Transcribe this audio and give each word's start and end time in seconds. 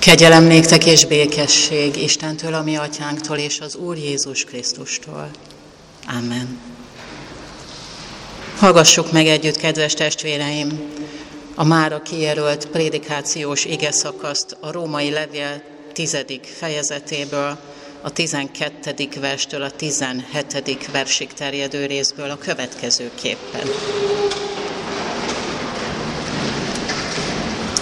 Kegyelem 0.00 0.44
néktek 0.44 0.86
és 0.86 1.04
békesség 1.04 1.96
Istentől, 1.96 2.54
a 2.54 2.62
mi 2.62 2.76
atyánktól 2.76 3.36
és 3.36 3.60
az 3.60 3.76
Úr 3.76 3.96
Jézus 3.96 4.44
Krisztustól. 4.44 5.30
Amen. 6.18 6.58
Hallgassuk 8.58 9.12
meg 9.12 9.26
együtt, 9.26 9.56
kedves 9.56 9.94
testvéreim, 9.94 10.80
a 11.54 11.64
mára 11.64 12.02
kijelölt 12.02 12.66
prédikációs 12.66 13.64
ige 13.64 13.92
szakaszt 13.92 14.56
a 14.60 14.72
római 14.72 15.10
levél 15.10 15.62
tizedik 15.92 16.44
fejezetéből, 16.58 17.58
a 18.02 18.10
12. 18.10 19.08
verstől 19.20 19.62
a 19.62 19.70
17. 19.70 20.90
versig 20.92 21.32
terjedő 21.32 21.86
részből 21.86 22.30
a 22.30 22.38
következőképpen. 22.38 23.66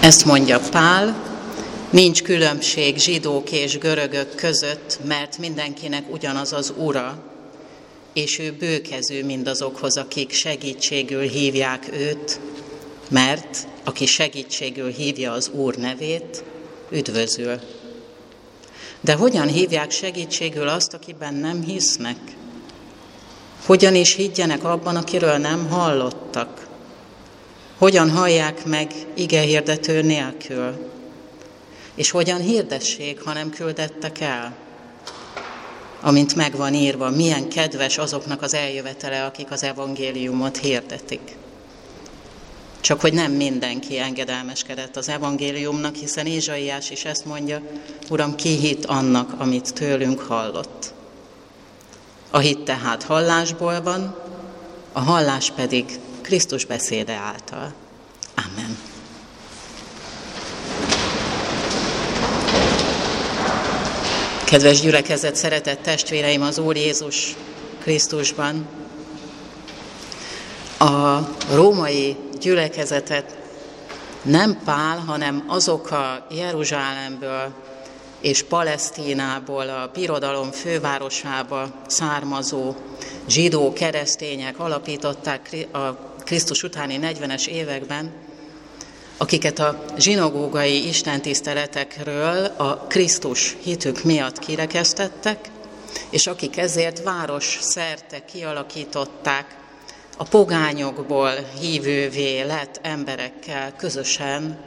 Ezt 0.01 0.25
mondja 0.25 0.61
Pál, 0.71 1.28
nincs 1.91 2.23
különbség 2.23 2.99
zsidók 2.99 3.53
és 3.53 3.79
görögök 3.79 4.35
között, 4.35 4.99
mert 5.05 5.39
mindenkinek 5.39 6.13
ugyanaz 6.13 6.53
az 6.53 6.73
ura, 6.77 7.23
és 8.13 8.39
ő 8.39 8.53
bőkező 8.59 9.25
mindazokhoz, 9.25 9.97
akik 9.97 10.33
segítségül 10.33 11.23
hívják 11.23 11.89
őt, 11.93 12.41
mert 13.11 13.67
aki 13.85 14.07
segítségül 14.07 14.91
hívja 14.91 15.33
az 15.33 15.49
Úr 15.49 15.77
nevét, 15.77 16.45
üdvözül. 16.91 17.61
De 19.01 19.15
hogyan 19.15 19.49
hívják 19.49 19.91
segítségül 19.91 20.69
azt, 20.69 20.95
akiben 20.95 21.35
nem 21.35 21.63
hisznek? 21.63 22.19
Hogyan 23.67 23.95
is 23.95 24.15
higgyenek 24.15 24.65
abban, 24.65 24.97
akiről 24.97 25.37
nem 25.37 25.69
hallottak? 25.69 26.67
Hogyan 27.79 28.11
hallják 28.11 28.65
meg 28.65 28.93
ige 29.15 29.41
hirdető 29.41 30.03
nélkül? 30.03 30.88
És 31.99 32.11
hogyan 32.11 32.41
hirdessék, 32.41 33.23
ha 33.23 33.33
nem 33.33 33.51
küldettek 33.51 34.21
el? 34.21 34.57
Amint 36.01 36.35
megvan 36.35 36.75
írva, 36.75 37.11
milyen 37.11 37.49
kedves 37.49 37.99
azoknak 37.99 38.43
az 38.43 38.55
eljövetele, 38.55 39.25
akik 39.25 39.51
az 39.51 39.63
evangéliumot 39.63 40.57
hirdetik. 40.57 41.37
Csak 42.81 43.01
hogy 43.01 43.13
nem 43.13 43.33
mindenki 43.33 43.99
engedelmeskedett 43.99 44.97
az 44.97 45.09
evangéliumnak, 45.09 45.95
hiszen 45.95 46.27
Ézsaiás 46.27 46.91
is 46.91 47.05
ezt 47.05 47.25
mondja, 47.25 47.63
Uram, 48.11 48.35
ki 48.35 48.57
hit 48.57 48.87
annak, 48.87 49.41
amit 49.41 49.75
tőlünk 49.75 50.21
hallott. 50.21 50.95
A 52.31 52.39
hit 52.39 52.59
tehát 52.59 53.03
hallásból 53.03 53.83
van, 53.83 54.17
a 54.93 55.01
hallás 55.01 55.51
pedig 55.51 55.85
Krisztus 56.23 56.65
beszéde 56.65 57.13
által. 57.13 57.73
Amen. 58.35 58.88
Kedves 64.49 64.81
gyülekezet, 64.81 65.37
szeretett 65.37 65.83
testvéreim 65.83 66.43
az 66.43 66.59
Úr 66.59 66.77
Jézus 66.77 67.35
Krisztusban, 67.81 68.69
a 70.79 71.19
római 71.55 72.17
gyülekezetet 72.41 73.37
nem 74.23 74.61
Pál, 74.65 74.99
hanem 74.99 75.45
azok 75.47 75.91
a 75.91 76.27
Jeruzsálemből 76.31 77.53
és 78.21 78.43
Palesztinából, 78.43 79.69
a 79.69 79.91
birodalom 79.95 80.51
fővárosába 80.51 81.69
származó 81.87 82.75
zsidó 83.29 83.73
keresztények 83.73 84.59
alapították 84.59 85.67
a 85.73 85.87
Krisztus 86.25 86.63
utáni 86.63 86.99
40-es 87.03 87.47
években, 87.47 88.13
akiket 89.19 89.59
a 89.59 89.85
zsinagógai 89.99 90.89
istentiszteletekről 90.89 92.45
a 92.57 92.77
Krisztus 92.77 93.57
hitük 93.63 94.05
miatt 94.05 94.39
kirekesztettek, 94.39 95.51
és 96.11 96.27
akik 96.27 96.57
ezért 96.57 97.03
város 97.03 97.59
szerte 97.61 98.25
kialakították 98.25 99.57
a 100.17 100.25
pogányokból 100.25 101.31
hívővé 101.61 102.43
lett 102.43 102.81
emberekkel 102.83 103.77
közösen 103.77 104.59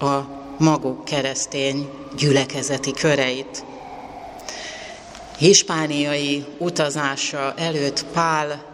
a 0.00 0.20
maguk 0.58 1.04
keresztény 1.04 1.90
gyülekezeti 2.16 2.92
köreit. 2.92 3.64
Hispániai 5.38 6.44
utazása 6.58 7.54
előtt 7.56 8.04
Pál 8.04 8.64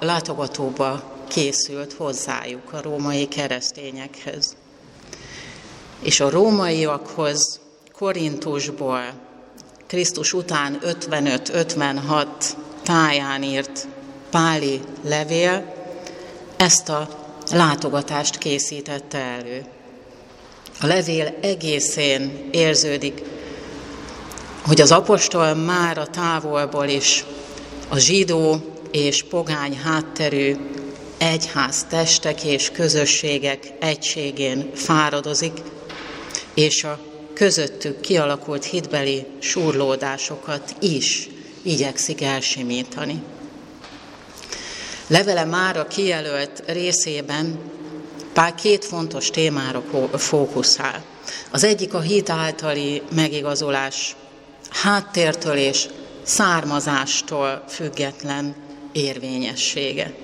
látogatóba 0.00 1.02
készült 1.30 1.92
hozzájuk, 1.92 2.72
a 2.72 2.82
római 2.82 3.28
keresztényekhez. 3.28 4.56
És 6.02 6.20
a 6.20 6.30
rómaiakhoz 6.30 7.60
Korintusból 7.92 9.02
Krisztus 9.86 10.32
után 10.32 10.78
55-56 10.82 12.26
táján 12.82 13.42
írt 13.42 13.86
Páli 14.30 14.80
levél 15.04 15.74
ezt 16.56 16.88
a 16.88 17.08
látogatást 17.50 18.38
készítette 18.38 19.18
elő. 19.18 19.64
A 20.80 20.86
levél 20.86 21.34
egészén 21.40 22.48
érződik, 22.50 23.22
hogy 24.66 24.80
az 24.80 24.92
apostol 24.92 25.54
már 25.54 25.98
a 25.98 26.06
távolból 26.06 26.86
is 26.88 27.24
a 27.88 27.98
zsidó 27.98 28.60
és 28.90 29.22
pogány 29.22 29.78
hátterű 29.78 30.56
egyház 31.20 31.84
testek 31.88 32.44
és 32.44 32.70
közösségek 32.70 33.72
egységén 33.80 34.70
fáradozik, 34.74 35.52
és 36.54 36.84
a 36.84 37.00
közöttük 37.34 38.00
kialakult 38.00 38.64
hitbeli 38.64 39.26
súrlódásokat 39.38 40.74
is 40.78 41.28
igyekszik 41.62 42.22
elsimítani. 42.22 43.22
Levele 45.06 45.44
már 45.44 45.76
a 45.76 45.86
kijelölt 45.86 46.62
részében 46.66 47.58
Pál 48.32 48.54
két 48.54 48.84
fontos 48.84 49.30
témára 49.30 49.82
fókuszál. 50.12 51.04
Az 51.50 51.64
egyik 51.64 51.94
a 51.94 52.00
hit 52.00 52.30
általi 52.30 53.02
megigazolás 53.14 54.16
háttértől 54.70 55.56
és 55.56 55.88
származástól 56.22 57.64
független 57.68 58.54
érvényessége. 58.92 60.14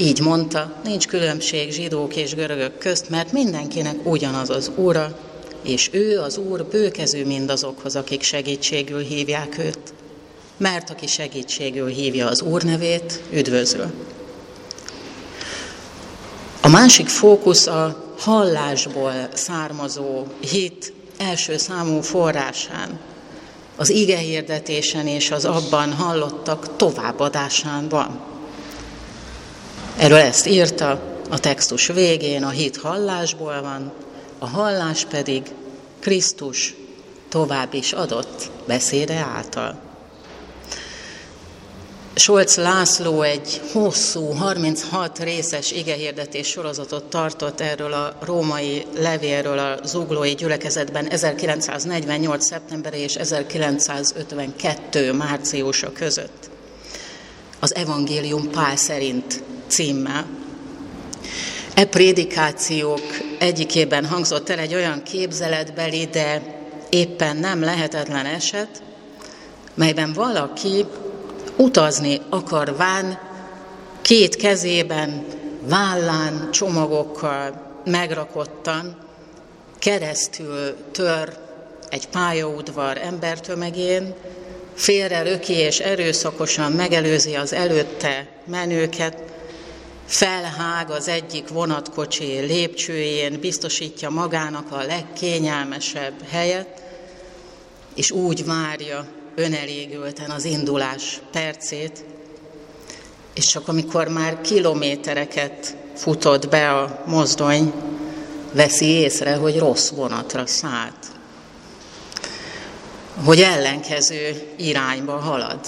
Így 0.00 0.20
mondta, 0.20 0.72
nincs 0.84 1.06
különbség 1.06 1.72
zsidók 1.72 2.16
és 2.16 2.34
görögök 2.34 2.78
közt, 2.78 3.08
mert 3.08 3.32
mindenkinek 3.32 3.96
ugyanaz 4.02 4.50
az 4.50 4.70
Úra, 4.74 5.18
és 5.62 5.90
ő 5.92 6.20
az 6.20 6.36
Úr 6.36 6.64
bőkezű 6.64 7.24
mindazokhoz, 7.24 7.96
akik 7.96 8.22
segítségül 8.22 9.00
hívják 9.00 9.58
őt. 9.58 9.92
Mert 10.56 10.90
aki 10.90 11.06
segítségül 11.06 11.88
hívja 11.88 12.28
az 12.28 12.42
Úr 12.42 12.62
nevét, 12.62 13.22
üdvözöl. 13.32 13.90
A 16.60 16.68
másik 16.68 17.08
fókusz 17.08 17.66
a 17.66 18.14
hallásból 18.18 19.28
származó 19.34 20.24
hit 20.40 20.92
első 21.18 21.56
számú 21.56 22.00
forrásán, 22.00 23.00
az 23.76 23.90
igehirdetésen 23.90 25.06
és 25.06 25.30
az 25.30 25.44
abban 25.44 25.92
hallottak 25.92 26.76
továbbadásán 26.76 27.88
van. 27.88 28.29
Erről 30.00 30.18
ezt 30.18 30.46
írta 30.46 31.02
a 31.30 31.38
textus 31.38 31.86
végén, 31.86 32.42
a 32.42 32.48
hit 32.48 32.76
hallásból 32.76 33.60
van, 33.60 33.92
a 34.38 34.46
hallás 34.46 35.04
pedig 35.04 35.42
Krisztus 35.98 36.74
tovább 37.28 37.74
is 37.74 37.92
adott 37.92 38.50
beszéde 38.66 39.14
által. 39.14 39.80
Solc 42.14 42.56
László 42.56 43.22
egy 43.22 43.60
hosszú, 43.72 44.30
36 44.30 45.18
részes 45.18 45.72
igehirdetés 45.72 46.48
sorozatot 46.48 47.04
tartott 47.04 47.60
erről 47.60 47.92
a 47.92 48.16
római 48.20 48.86
levélről 48.98 49.58
a 49.58 49.78
zuglói 49.84 50.34
gyülekezetben 50.34 51.08
1948. 51.08 52.44
szeptember 52.44 52.94
és 52.94 53.14
1952. 53.14 55.12
márciusa 55.12 55.92
között. 55.92 56.50
Az 57.60 57.74
evangélium 57.74 58.50
Pál 58.50 58.76
szerint 58.76 59.42
címmel. 59.66 60.26
E 61.74 61.84
prédikációk 61.84 63.02
egyikében 63.38 64.06
hangzott 64.06 64.48
el 64.48 64.58
egy 64.58 64.74
olyan 64.74 65.02
képzeletbeli, 65.02 66.06
de 66.06 66.42
éppen 66.88 67.36
nem 67.36 67.60
lehetetlen 67.60 68.26
eset, 68.26 68.82
melyben 69.74 70.12
valaki 70.12 70.84
utazni 71.56 72.20
akarván 72.28 73.18
két 74.02 74.36
kezében, 74.36 75.24
vállán, 75.68 76.48
csomagokkal 76.50 77.72
megrakottan 77.84 78.96
keresztül 79.78 80.76
tör 80.92 81.36
egy 81.88 82.08
pályaudvar 82.08 82.98
embertömegén, 82.98 84.14
félre 84.80 85.22
löki 85.22 85.52
és 85.52 85.78
erőszakosan 85.78 86.72
megelőzi 86.72 87.34
az 87.34 87.52
előtte 87.52 88.26
menőket, 88.46 89.22
felhág 90.06 90.90
az 90.90 91.08
egyik 91.08 91.48
vonatkocsi 91.48 92.38
lépcsőjén, 92.38 93.40
biztosítja 93.40 94.10
magának 94.10 94.72
a 94.72 94.82
legkényelmesebb 94.82 96.14
helyet, 96.28 96.82
és 97.94 98.10
úgy 98.10 98.44
várja 98.44 99.06
önelégülten 99.34 100.30
az 100.30 100.44
indulás 100.44 101.20
percét, 101.32 102.04
és 103.34 103.46
csak 103.46 103.68
amikor 103.68 104.08
már 104.08 104.40
kilométereket 104.40 105.76
futott 105.94 106.48
be 106.48 106.70
a 106.70 107.02
mozdony, 107.06 107.72
veszi 108.52 108.86
észre, 108.86 109.34
hogy 109.34 109.58
rossz 109.58 109.88
vonatra 109.88 110.46
szállt. 110.46 111.09
Hogy 113.24 113.40
ellenkező 113.40 114.42
irányba 114.56 115.16
halad. 115.16 115.60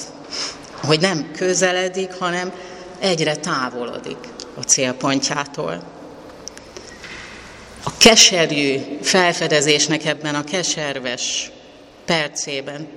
Hogy 0.74 1.00
nem 1.00 1.30
közeledik, 1.36 2.12
hanem 2.12 2.52
egyre 2.98 3.36
távolodik 3.36 4.18
a 4.54 4.60
célpontjától. 4.60 5.82
A 7.84 7.96
keserű 7.98 8.78
felfedezésnek 9.02 10.04
ebben 10.04 10.34
a 10.34 10.44
keserves 10.44 11.50
percében 12.04 12.88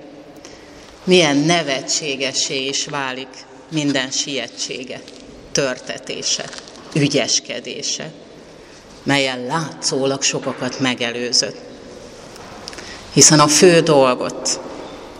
milyen 1.04 1.36
nevetségesé 1.36 2.66
is 2.66 2.86
válik 2.86 3.28
minden 3.70 4.10
sietsége, 4.10 5.00
törtetése, 5.52 6.44
ügyeskedése, 6.94 8.12
melyen 9.02 9.44
látszólag 9.44 10.22
sokakat 10.22 10.80
megelőzött. 10.80 11.65
Hiszen 13.16 13.40
a 13.40 13.46
fő 13.46 13.80
dolgot 13.80 14.60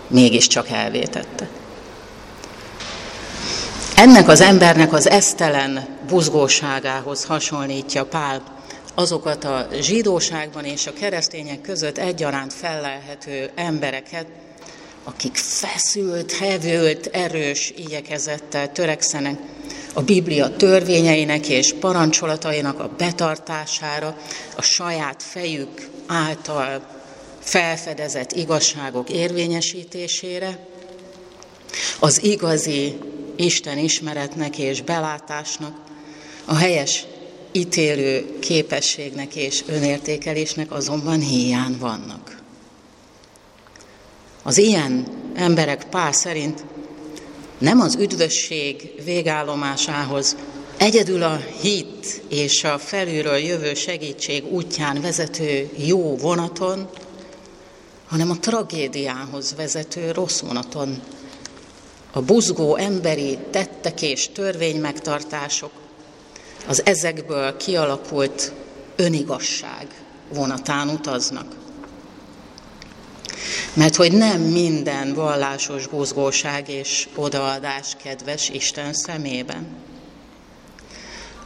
mégiscsak 0.09 0.69
elvétette. 0.69 1.49
Ennek 3.95 4.29
az 4.29 4.41
embernek 4.41 4.93
az 4.93 5.09
esztelen 5.09 5.87
buzgóságához 6.09 7.25
hasonlítja 7.25 8.05
Pál 8.05 8.43
azokat 8.95 9.45
a 9.45 9.69
zsidóságban 9.81 10.65
és 10.65 10.87
a 10.87 10.93
keresztények 10.93 11.61
között 11.61 11.99
egyaránt 11.99 12.53
fellelhető 12.53 13.51
embereket, 13.55 14.27
akik 15.05 15.37
feszült, 15.37 16.33
hevült, 16.33 17.07
erős 17.07 17.73
igyekezettel 17.77 18.73
törekszenek 18.73 19.39
a 19.95 20.03
Biblia 20.03 20.57
törvényeinek 20.57 21.49
és 21.49 21.75
parancsolatainak 21.81 22.81
a 22.81 22.91
betartására, 22.99 24.17
a 24.57 24.63
saját 24.63 25.23
fejük 25.23 25.89
által 26.07 26.96
felfedezett 27.47 28.33
igazságok 28.33 29.11
érvényesítésére, 29.11 30.67
az 32.01 32.25
igazi 32.25 32.99
Isten 33.37 33.79
ismeretnek 33.79 34.59
és 34.59 34.83
belátásnak, 34.83 35.77
a 36.45 36.55
helyes 36.55 37.05
ítélő 37.53 38.39
képességnek 38.41 39.35
és 39.37 39.63
önértékelésnek 39.67 40.73
azonban 40.73 41.21
hiány 41.21 41.77
vannak. 41.79 42.43
Az 44.43 44.59
ilyen 44.59 45.07
emberek 45.35 45.89
pár 45.89 46.15
szerint 46.15 46.65
nem 47.59 47.81
az 47.81 47.95
üdvösség 47.95 48.93
végállomásához 49.05 50.37
egyedül 50.77 51.23
a 51.23 51.37
hit 51.61 52.23
és 52.29 52.65
a 52.65 52.79
felülről 52.79 53.37
jövő 53.37 53.75
segítség 53.75 54.45
útján 54.45 55.01
vezető 55.01 55.71
jó 55.77 56.17
vonaton, 56.17 56.89
hanem 58.09 58.31
a 58.31 58.39
tragédiához 58.39 59.55
vezető 59.55 60.11
rossz 60.11 60.41
vonaton. 60.41 61.03
A 62.13 62.23
buzgó 62.23 62.77
emberi 62.77 63.39
tettek 63.51 64.03
és 64.03 64.29
törvénymegtartások, 64.29 65.71
az 66.67 66.87
ezekből 66.87 67.57
kialakult 67.57 68.53
önigazság 68.97 69.87
vonatán 70.35 70.89
utaznak. 70.89 71.55
Mert 73.73 73.97
hogy 73.97 74.13
nem 74.13 74.41
minden 74.41 75.15
vallásos 75.15 75.87
buzgóság 75.87 76.69
és 76.69 77.09
odaadás 77.15 77.97
kedves 78.03 78.49
Isten 78.49 78.93
szemében. 78.93 79.67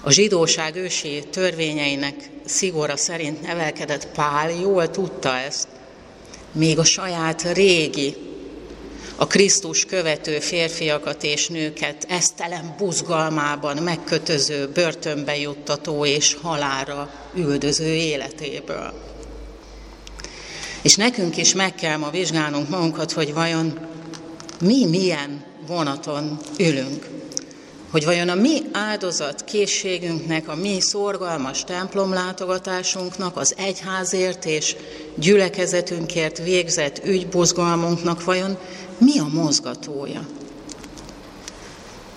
A 0.02 0.10
zsidóság 0.10 0.76
ősi 0.76 1.24
törvényeinek 1.30 2.30
szigora 2.44 2.96
szerint 2.96 3.42
nevelkedett 3.42 4.06
Pál 4.06 4.50
jól 4.50 4.90
tudta 4.90 5.36
ezt, 5.36 5.68
még 6.52 6.78
a 6.78 6.84
saját 6.84 7.52
régi, 7.52 8.16
a 9.16 9.26
Krisztus 9.26 9.84
követő 9.84 10.38
férfiakat 10.38 11.22
és 11.22 11.48
nőket 11.48 12.06
esztelen 12.08 12.74
buzgalmában 12.78 13.76
megkötöző, 13.76 14.68
börtönbe 14.68 15.36
juttató 15.36 16.04
és 16.04 16.36
halára 16.42 17.10
üldöző 17.34 17.94
életéből. 17.94 18.92
És 20.82 20.94
nekünk 20.94 21.36
is 21.36 21.54
meg 21.54 21.74
kell 21.74 21.96
ma 21.96 22.10
vizsgálnunk 22.10 22.68
magunkat, 22.68 23.12
hogy 23.12 23.34
vajon 23.34 23.78
mi 24.60 24.86
milyen 24.86 25.44
vonaton 25.66 26.38
ülünk. 26.58 27.19
Hogy 27.90 28.04
vajon 28.04 28.28
a 28.28 28.34
mi 28.34 28.62
áldozat 28.72 29.44
készségünknek, 29.44 30.48
a 30.48 30.54
mi 30.54 30.80
szorgalmas 30.80 31.64
templomlátogatásunknak, 31.64 33.36
az 33.36 33.54
egyházért 33.56 34.44
és 34.44 34.76
gyülekezetünkért 35.14 36.38
végzett 36.38 37.04
ügybuzgalmunknak 37.04 38.24
vajon 38.24 38.56
mi 38.98 39.18
a 39.18 39.26
mozgatója? 39.32 40.26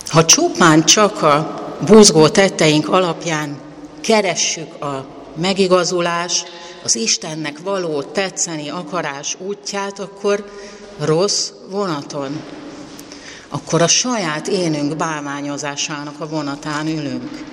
Ha 0.07 0.25
csupán 0.25 0.85
csak 0.85 1.21
a 1.21 1.61
buzgó 1.85 2.27
tetteink 2.27 2.89
alapján 2.89 3.57
keressük 4.01 4.83
a 4.83 5.05
megigazulás, 5.35 6.43
az 6.83 6.95
Istennek 6.95 7.59
való 7.59 8.01
tetszeni 8.01 8.69
akarás 8.69 9.35
útját, 9.39 9.99
akkor 9.99 10.45
rossz 10.99 11.51
vonaton. 11.69 12.41
Akkor 13.53 13.81
a 13.81 13.87
saját 13.87 14.47
énünk 14.47 14.95
bálványozásának 14.95 16.19
a 16.19 16.27
vonatán 16.27 16.87
ülünk. 16.87 17.43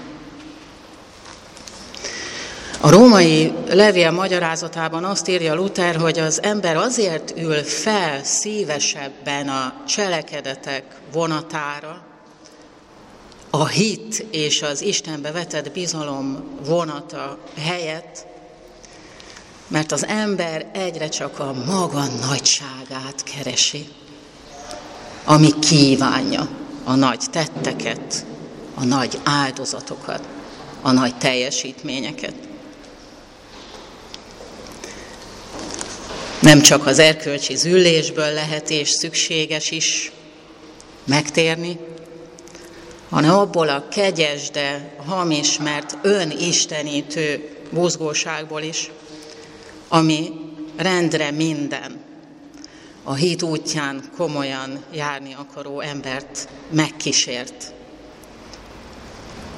A 2.81 2.91
római 2.91 3.53
levél 3.69 4.11
magyarázatában 4.11 5.05
azt 5.05 5.29
írja 5.29 5.55
Luther, 5.55 5.97
hogy 5.97 6.19
az 6.19 6.43
ember 6.43 6.77
azért 6.77 7.33
ül 7.37 7.63
fel 7.63 8.25
szívesebben 8.25 9.49
a 9.49 9.83
cselekedetek 9.87 10.85
vonatára, 11.13 12.03
a 13.51 13.67
hit 13.67 14.27
és 14.31 14.63
az 14.63 14.83
Istenbe 14.83 15.33
vetett 15.33 15.73
bizalom 15.73 16.45
vonata 16.67 17.39
helyett, 17.59 18.27
mert 19.69 19.93
az 19.93 20.07
ember 20.07 20.71
egyre 20.73 21.09
csak 21.09 21.39
a 21.39 21.53
maga 21.67 22.05
nagyságát 22.29 23.23
keresi, 23.35 23.89
ami 25.31 25.59
kívánja 25.59 26.49
a 26.85 26.95
nagy 26.95 27.21
tetteket, 27.31 28.27
a 28.75 28.85
nagy 28.85 29.19
áldozatokat, 29.25 30.29
a 30.81 30.91
nagy 30.91 31.15
teljesítményeket. 31.17 32.35
Nem 36.41 36.61
csak 36.61 36.87
az 36.87 36.99
erkölcsi 36.99 37.57
züllésből 37.57 38.33
lehet 38.33 38.71
és 38.71 38.89
szükséges 38.89 39.71
is 39.71 40.13
megtérni, 41.05 41.79
hanem 43.11 43.35
abból 43.35 43.69
a 43.69 43.89
kegyes, 43.89 44.51
de 44.51 44.95
hamis, 45.07 45.59
mert 45.59 45.97
önistenítő 46.03 47.49
buzgóságból 47.73 48.63
is, 48.63 48.91
ami 49.89 50.31
rendre 50.77 51.31
minden, 51.31 52.00
a 53.05 53.15
hit 53.15 53.43
útján 53.43 54.11
komolyan 54.17 54.85
járni 54.93 55.35
akaró 55.35 55.81
embert 55.81 56.49
megkísért. 56.71 57.73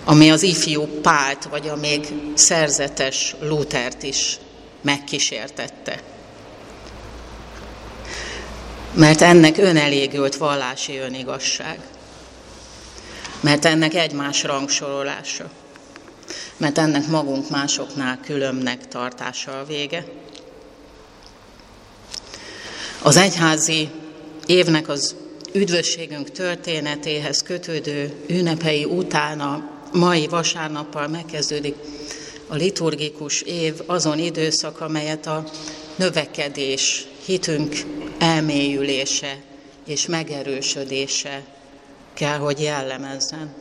Ami 0.04 0.30
az 0.30 0.42
ifjú 0.42 0.82
Pált, 0.82 1.44
vagy 1.44 1.68
a 1.68 1.76
még 1.76 2.12
szerzetes 2.34 3.34
Lutert 3.40 4.02
is 4.02 4.38
megkísértette. 4.80 6.02
Mert 8.94 9.20
ennek 9.20 9.58
önelégült 9.58 10.37
vallási 10.37 10.96
önigazság. 10.96 11.78
Mert 13.40 13.64
ennek 13.64 13.94
egymás 13.94 14.42
rangsorolása 14.42 15.50
mert 16.62 16.78
ennek 16.78 17.06
magunk 17.06 17.50
másoknál 17.50 18.18
különbnek 18.20 18.88
tartása 18.88 19.58
a 19.58 19.64
vége. 19.64 20.04
Az 23.04 23.16
egyházi 23.16 23.88
évnek 24.47 24.88
az 24.88 25.14
üdvösségünk 25.52 26.30
történetéhez 26.30 27.42
kötődő 27.42 28.12
ünnepei 28.28 28.85
után 28.85 29.40
a 29.40 29.71
mai 29.92 30.26
vasárnappal 30.26 31.09
megkezdődik 31.09 31.75
a 32.47 32.54
liturgikus 32.54 33.40
év 33.40 33.75
azon 33.87 34.18
időszak, 34.18 34.80
amelyet 34.80 35.26
a 35.26 35.44
növekedés, 35.97 37.06
hitünk 37.25 37.76
elmélyülése 38.18 39.37
és 39.87 40.06
megerősödése 40.06 41.42
kell, 42.14 42.38
hogy 42.38 42.61
jellemezzen. 42.61 43.54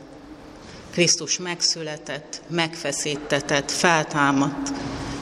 Krisztus 0.90 1.38
megszületett, 1.38 2.40
megfeszítetett, 2.48 3.70
feltámadt, 3.70 4.72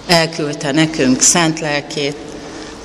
elküldte 0.06 0.72
nekünk 0.72 1.20
szent 1.20 1.60
lelkét, 1.60 2.29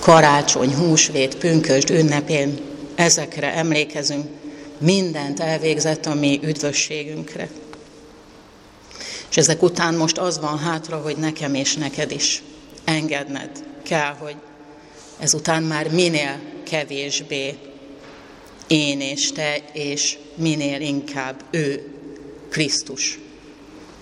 karácsony, 0.05 0.75
húsvét, 0.75 1.35
pünkösd 1.35 1.89
ünnepén, 1.89 2.59
ezekre 2.95 3.53
emlékezünk, 3.53 4.25
mindent 4.77 5.39
elvégzett 5.39 6.05
a 6.05 6.13
mi 6.13 6.39
üdvösségünkre. 6.43 7.49
És 9.29 9.37
ezek 9.37 9.61
után 9.61 9.95
most 9.95 10.17
az 10.17 10.39
van 10.39 10.57
hátra, 10.57 10.97
hogy 10.97 11.17
nekem 11.17 11.53
és 11.53 11.75
neked 11.75 12.11
is 12.11 12.43
engedned 12.83 13.49
kell, 13.83 14.15
hogy 14.19 14.35
ezután 15.19 15.63
már 15.63 15.91
minél 15.91 16.39
kevésbé 16.63 17.57
én 18.67 19.01
és 19.01 19.31
te, 19.31 19.57
és 19.73 20.17
minél 20.35 20.81
inkább 20.81 21.43
ő, 21.51 21.91
Krisztus. 22.49 23.19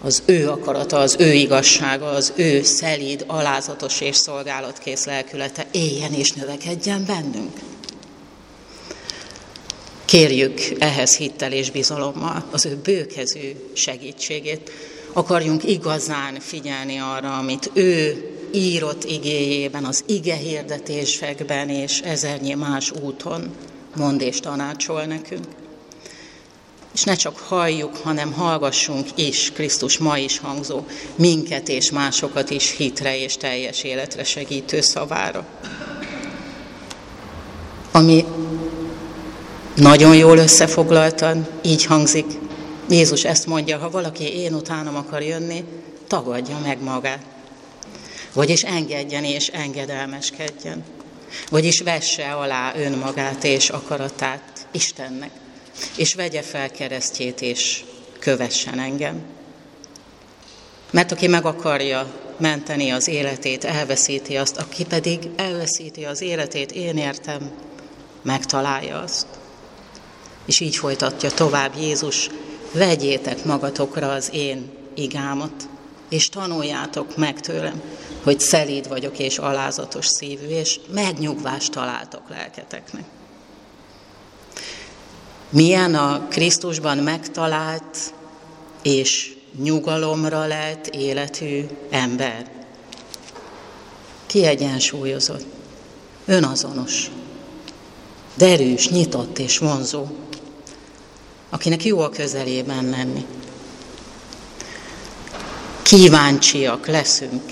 Az 0.06 0.24
ő 0.26 0.50
akarata, 0.50 1.00
az 1.00 1.16
ő 1.20 1.34
igazsága, 1.34 2.06
az 2.06 2.34
ő 2.36 2.64
szelíd, 2.64 3.24
alázatos 3.28 4.02
és 4.02 4.16
szolgálatkész 4.16 5.06
lelkülete 5.06 5.68
éljen 5.72 6.14
és 6.14 6.32
növekedjen 6.32 7.06
bennünk. 7.06 7.60
Kérjük 10.06 10.60
ehhez 10.80 11.18
hittel 11.18 11.52
és 11.52 11.72
bizalommal 11.72 12.46
az 12.52 12.66
ő 12.66 12.80
bőkezű 12.84 13.52
segítségét. 13.74 14.72
Akarjunk 15.14 15.64
igazán 15.64 16.40
figyelni 16.40 16.98
arra, 16.98 17.38
amit 17.38 17.72
ő 17.74 18.26
írott 18.54 19.04
igéjében, 19.04 19.86
az 19.86 20.04
ige 20.08 20.36
hirdetésekben 20.36 21.70
és 21.70 22.00
ezernyi 22.00 22.54
más 22.54 22.92
úton 22.92 23.56
mond 23.96 24.22
és 24.22 24.40
tanácsol 24.40 25.04
nekünk. 25.04 25.63
És 26.94 27.04
ne 27.04 27.16
csak 27.16 27.38
halljuk, 27.38 27.98
hanem 27.98 28.32
hallgassunk 28.32 29.08
is 29.16 29.52
Krisztus 29.54 29.98
ma 29.98 30.18
is 30.18 30.40
hangzó, 30.40 30.86
minket 31.16 31.68
és 31.68 31.92
másokat 31.92 32.50
is 32.50 32.76
hitre 32.76 33.18
és 33.18 33.38
teljes 33.38 33.84
életre 33.84 34.24
segítő 34.24 34.82
szavára. 34.82 35.46
Ami 37.92 38.26
nagyon 39.76 40.16
jól 40.16 40.38
összefoglaltan 40.38 41.48
így 41.62 41.86
hangzik. 41.86 42.26
Jézus 42.90 43.24
ezt 43.24 43.46
mondja, 43.46 43.78
ha 43.78 43.90
valaki 43.90 44.24
én 44.24 44.54
utánam 44.54 44.96
akar 44.96 45.22
jönni, 45.22 45.64
tagadja 46.08 46.58
meg 46.64 46.82
magát. 46.82 47.26
Vagyis 48.34 48.64
engedjen 48.64 49.24
és 49.24 49.48
engedelmeskedjen. 49.48 50.84
Vagyis 51.50 51.82
vesse 51.82 52.32
alá 52.32 52.74
önmagát 52.76 53.44
és 53.44 53.70
akaratát 53.70 54.68
Istennek. 54.72 55.43
És 55.98 56.14
vegye 56.14 56.42
fel 56.42 56.72
keresztjét 56.72 57.42
és 57.42 57.84
kövessen 58.20 58.80
engem. 58.80 59.22
Mert 60.92 61.12
aki 61.12 61.28
meg 61.28 61.46
akarja 61.46 62.12
menteni 62.38 62.90
az 62.90 63.08
életét, 63.08 63.64
elveszíti 63.64 64.36
azt, 64.36 64.58
aki 64.58 64.86
pedig 64.86 65.30
elveszíti 65.36 66.06
az 66.06 66.22
életét, 66.22 66.72
én 66.72 66.98
értem, 66.98 67.52
megtalálja 68.22 69.00
azt. 69.00 69.28
És 70.46 70.60
így 70.60 70.76
folytatja 70.76 71.32
tovább 71.32 71.76
Jézus, 71.78 72.30
vegyétek 72.74 73.46
magatokra 73.46 74.12
az 74.12 74.30
én 74.34 74.72
igámat, 74.96 75.70
és 76.10 76.30
tanuljátok 76.30 77.18
meg 77.18 77.40
tőlem, 77.40 77.82
hogy 78.24 78.40
szelíd 78.40 78.88
vagyok 78.88 79.20
és 79.20 79.38
alázatos 79.38 80.06
szívű, 80.06 80.48
és 80.48 80.80
megnyugvást 80.94 81.72
találtok 81.72 82.30
lelketeknek. 82.30 83.04
Milyen 85.54 85.96
a 85.96 86.28
Krisztusban 86.30 86.98
megtalált 86.98 88.14
és 88.82 89.36
nyugalomra 89.62 90.46
lett 90.48 90.88
életű 90.88 91.66
ember? 91.90 92.52
Kiegyensúlyozott, 94.26 95.46
önazonos, 96.26 97.12
derűs, 98.36 98.90
nyitott 98.90 99.40
és 99.40 99.58
vonzó, 99.58 100.06
akinek 101.50 101.84
jó 101.84 102.00
a 102.00 102.10
közelében 102.10 102.90
lenni. 102.90 103.26
Kíváncsiak 105.82 106.88
leszünk 106.88 107.44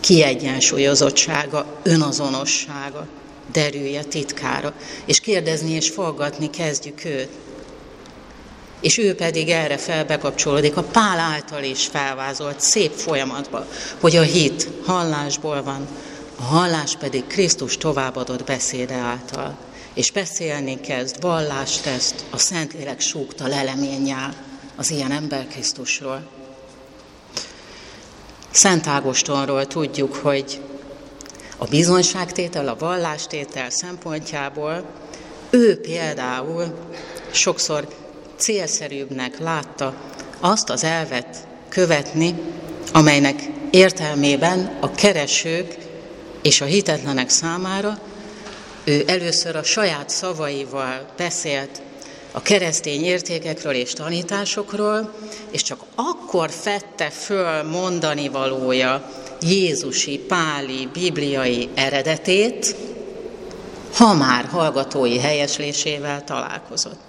kiegyensúlyozottsága, 0.00 1.80
önazonossága, 1.82 3.06
derűje, 3.52 4.02
titkára, 4.02 4.72
és 5.04 5.20
kérdezni 5.20 5.70
és 5.70 5.90
fogadni 5.90 6.50
kezdjük 6.50 7.04
őt. 7.04 7.28
És 8.80 8.98
ő 8.98 9.14
pedig 9.14 9.48
erre 9.48 9.76
felbekapcsolódik 9.76 10.76
a 10.76 10.82
Pál 10.82 11.18
által 11.18 11.62
is 11.62 11.86
felvázolt 11.86 12.60
szép 12.60 12.92
folyamatba, 12.92 13.66
hogy 14.00 14.16
a 14.16 14.22
hit 14.22 14.68
hallásból 14.84 15.62
van, 15.62 15.88
a 16.36 16.42
hallás 16.42 16.96
pedig 16.96 17.26
Krisztus 17.26 17.76
továbbadott 17.76 18.44
beszéde 18.44 18.94
által. 18.94 19.56
És 19.94 20.12
beszélni 20.12 20.80
kezd, 20.80 21.20
vallást 21.20 21.82
tesz, 21.82 22.14
a 22.30 22.38
Szentlélek 22.38 23.00
súgta 23.00 23.46
leleményel 23.46 24.34
az 24.76 24.90
ilyen 24.90 25.12
ember 25.12 25.46
Krisztusról. 25.46 26.26
Szent 28.50 28.86
Ágostonról 28.86 29.66
tudjuk, 29.66 30.14
hogy 30.14 30.60
a 31.58 31.64
bizonyságtétel, 31.64 32.68
a 32.68 32.76
vallástétel 32.78 33.70
szempontjából 33.70 34.84
ő 35.50 35.80
például 35.80 36.78
sokszor 37.30 37.88
célszerűbbnek 38.36 39.38
látta 39.38 39.94
azt 40.40 40.70
az 40.70 40.84
elvet 40.84 41.46
követni, 41.68 42.34
amelynek 42.92 43.42
értelmében 43.70 44.76
a 44.80 44.90
keresők 44.90 45.76
és 46.42 46.60
a 46.60 46.64
hitetlenek 46.64 47.28
számára 47.28 47.98
ő 48.84 49.04
először 49.06 49.56
a 49.56 49.62
saját 49.62 50.10
szavaival 50.10 51.06
beszélt 51.16 51.82
a 52.38 52.42
keresztény 52.42 53.04
értékekről 53.04 53.72
és 53.72 53.92
tanításokról, 53.92 55.14
és 55.50 55.62
csak 55.62 55.80
akkor 55.94 56.50
fette 56.50 57.10
föl 57.10 57.62
mondani 57.62 58.28
valója 58.28 59.10
Jézusi, 59.40 60.18
Páli, 60.18 60.88
bibliai 60.92 61.68
eredetét, 61.74 62.76
ha 63.94 64.14
már 64.14 64.44
hallgatói 64.44 65.18
helyeslésével 65.18 66.24
találkozott. 66.24 67.00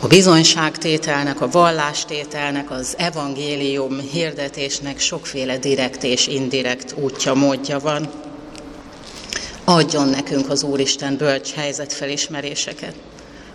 A 0.00 0.06
bizonyságtételnek, 0.06 1.40
a 1.40 1.48
vallástételnek, 1.48 2.70
az 2.70 2.94
evangélium 2.98 4.00
hirdetésnek 4.00 4.98
sokféle 4.98 5.58
direkt 5.58 6.02
és 6.02 6.26
indirekt 6.26 6.94
útja, 6.98 7.34
módja 7.34 7.78
van 7.78 8.10
adjon 9.64 10.08
nekünk 10.08 10.50
az 10.50 10.62
Úristen 10.62 11.16
bölcs 11.16 11.52
helyzetfelismeréseket, 11.52 12.94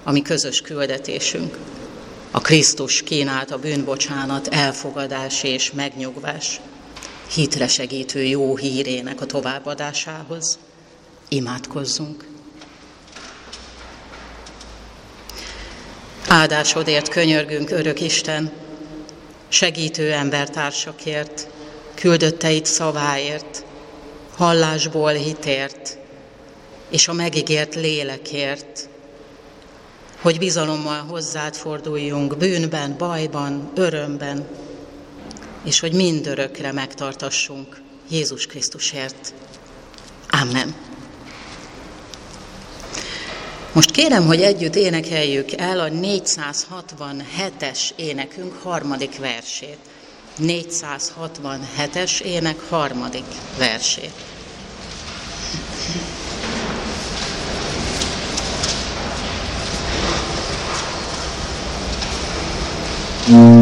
ami 0.04 0.22
közös 0.22 0.62
küldetésünk. 0.62 1.58
A 2.32 2.42
Krisztus 2.42 3.02
kínált 3.02 3.52
a 3.52 3.58
bűnbocsánat, 3.58 4.48
elfogadás 4.48 5.44
és 5.44 5.72
megnyugvás, 5.72 6.62
hitre 7.34 7.68
segítő 7.68 8.24
jó 8.24 8.56
hírének 8.56 9.22
a 9.22 9.26
továbbadásához. 9.26 10.58
Imádkozzunk! 11.28 12.26
Áldásodért 16.28 17.10
könyörgünk, 17.10 17.72
örök 17.72 18.02
Isten, 18.02 18.52
segítő 19.48 20.12
embertársakért, 20.12 21.48
küldötteit 21.94 22.66
szaváért, 22.66 23.64
hallásból 24.36 25.12
hitért, 25.12 25.98
és 26.90 27.08
a 27.08 27.14
megígért 27.14 27.76
lélekért, 27.76 28.90
hogy 30.22 30.38
bizalommal 30.38 31.00
hozzád 31.00 31.56
forduljunk 31.56 32.38
bűnben, 32.38 32.98
bajban, 32.98 33.72
örömben, 33.76 34.48
és 35.64 35.80
hogy 35.80 35.94
mindörökre 35.94 36.72
megtartassunk 36.72 37.82
Jézus 38.10 38.46
Krisztusért. 38.46 39.34
Amen. 40.30 40.76
Most 43.72 43.92
kérem, 43.92 44.26
hogy 44.26 44.42
együtt 44.42 44.76
énekeljük 44.76 45.52
el 45.52 45.80
a 45.80 45.90
467-es 45.90 47.90
énekünk 47.96 48.54
harmadik 48.64 49.20
versét. 49.20 49.78
467-es 50.40 52.22
ének 52.22 52.60
harmadik 52.70 53.26
versét. 53.58 54.14
Mm. 63.30 63.55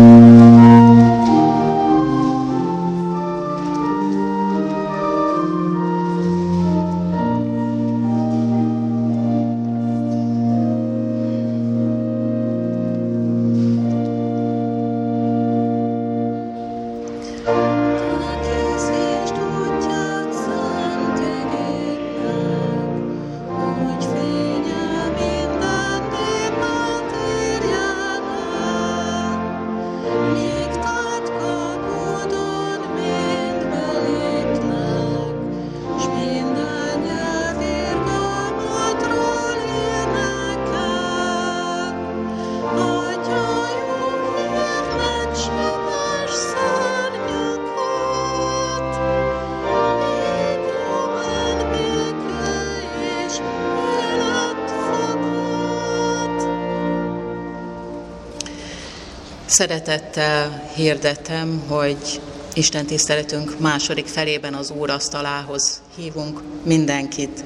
Szeretettel 59.53 60.72
hirdetem, 60.75 61.63
hogy 61.67 62.22
Isten 62.53 62.86
tiszteletünk 62.86 63.60
második 63.60 64.05
felében 64.05 64.53
az 64.53 64.69
Úr 64.72 64.89
asztalához 64.89 65.81
hívunk 65.95 66.41
mindenkit, 66.63 67.43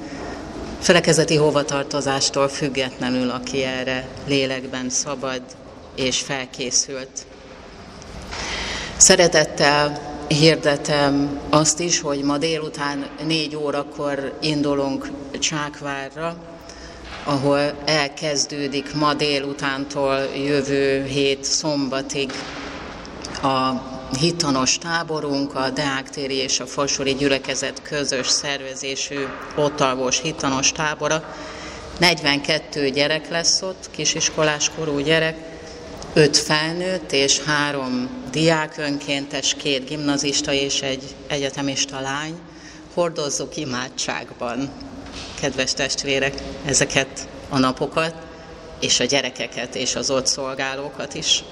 felekezeti 0.80 1.36
hovatartozástól 1.36 2.48
függetlenül, 2.48 3.30
aki 3.30 3.62
erre 3.62 4.08
lélekben 4.26 4.90
szabad 4.90 5.42
és 5.96 6.20
felkészült. 6.20 7.26
Szeretettel 8.96 10.00
hirdetem 10.28 11.40
azt 11.50 11.80
is, 11.80 12.00
hogy 12.00 12.22
ma 12.22 12.38
délután 12.38 13.08
négy 13.26 13.56
órakor 13.56 14.38
indulunk 14.40 15.10
Csákvárra, 15.38 16.36
ahol 17.28 17.82
elkezdődik 17.84 18.94
ma 18.94 19.14
délutántól 19.14 20.18
jövő 20.34 21.04
hét 21.04 21.44
szombatig 21.44 22.32
a 23.42 23.72
hitanos 24.18 24.78
táborunk, 24.78 25.54
a 25.54 25.70
Deáktéri 25.70 26.34
és 26.34 26.60
a 26.60 26.66
Fasori 26.66 27.14
gyülekezet 27.14 27.82
közös 27.82 28.28
szervezésű 28.28 29.18
ottalvos 29.56 30.20
hitanos 30.20 30.72
tábora. 30.72 31.34
42 31.98 32.88
gyerek 32.88 33.28
lesz 33.28 33.62
ott, 33.62 33.90
kisiskolás 33.90 34.70
korú 34.76 34.98
gyerek, 34.98 35.36
5 36.14 36.36
felnőtt 36.36 37.12
és 37.12 37.40
három 37.40 38.08
diák 38.30 38.74
önkéntes, 38.78 39.54
két 39.54 39.88
gimnazista 39.88 40.52
és 40.52 40.80
egy 40.80 41.02
egyetemista 41.26 42.00
lány. 42.00 42.38
Hordozzuk 42.94 43.56
imádságban, 43.56 44.87
kedves 45.40 45.72
testvérek, 45.72 46.34
ezeket 46.64 47.28
a 47.48 47.58
napokat, 47.58 48.14
és 48.80 49.00
a 49.00 49.04
gyerekeket, 49.04 49.74
és 49.74 49.94
az 49.96 50.10
ott 50.10 50.26
szolgálókat 50.26 51.14
is. 51.14 51.44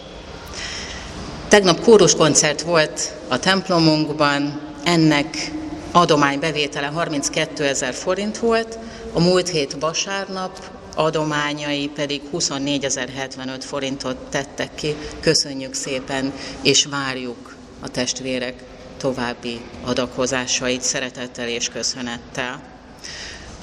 Tegnap 1.48 1.80
kóruskoncert 1.80 2.60
volt 2.62 3.12
a 3.28 3.38
templomunkban, 3.38 4.60
ennek 4.84 5.52
adománybevétele 5.92 6.86
32 6.86 7.64
ezer 7.64 7.94
forint 7.94 8.38
volt, 8.38 8.78
a 9.12 9.20
múlt 9.20 9.48
hét 9.48 9.76
vasárnap 9.80 10.70
adományai 10.94 11.90
pedig 11.94 12.22
24.075 12.32 13.60
forintot 13.60 14.16
tettek 14.16 14.74
ki. 14.74 14.94
Köszönjük 15.20 15.74
szépen, 15.74 16.32
és 16.62 16.84
várjuk 16.84 17.56
a 17.80 17.88
testvérek 17.88 18.62
további 18.96 19.60
adakozásait 19.84 20.82
szeretettel 20.82 21.48
és 21.48 21.68
köszönettel. 21.68 22.60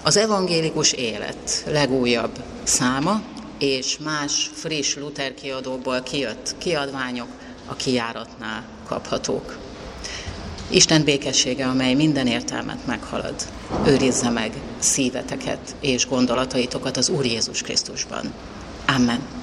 Az 0.05 0.17
evangélikus 0.17 0.91
élet 0.91 1.63
legújabb 1.67 2.43
száma 2.63 3.21
és 3.57 3.97
más 3.97 4.49
friss 4.53 4.95
Luther 4.95 5.33
kiadóból 5.33 6.01
kijött 6.01 6.55
kiadványok 6.57 7.27
a 7.65 7.75
kijáratnál 7.75 8.63
kaphatók. 8.87 9.57
Isten 10.69 11.03
békessége, 11.03 11.65
amely 11.67 11.93
minden 11.93 12.27
értelmet 12.27 12.85
meghalad, 12.85 13.35
őrizze 13.85 14.29
meg 14.29 14.53
szíveteket 14.79 15.75
és 15.79 16.07
gondolataitokat 16.07 16.97
az 16.97 17.09
Úr 17.09 17.25
Jézus 17.25 17.61
Krisztusban. 17.61 18.33
Amen. 18.87 19.42